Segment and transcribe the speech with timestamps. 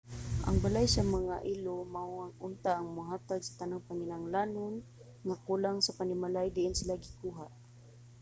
[0.47, 4.75] ang balay sa mga ilo mao unta ang mohatag sa tanang panginahanglanon
[5.27, 7.45] nga kulang sa panimalay diin sila gikuha